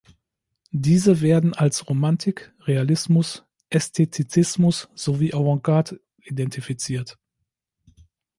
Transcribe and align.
Diese 0.71 1.21
werden 1.21 1.53
als 1.53 1.87
Romantik, 1.87 2.55
Realismus, 2.61 3.43
Ästhetizismus 3.69 4.89
sowie 4.95 5.31
Avantgarde 5.31 6.01
identifiziert. 6.23 7.19